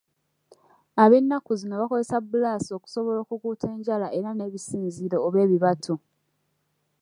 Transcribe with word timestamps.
Ab'ennaku 1.03 1.51
zino 1.59 1.73
bakozesa 1.81 2.15
bbulaasi 2.21 2.69
okusobola 2.73 3.17
okukuuta 3.21 3.65
enjala 3.75 4.07
era 4.17 4.29
n'ebisinziiro 4.33 5.17
oba 5.27 5.37
ebibatu. 5.45 5.95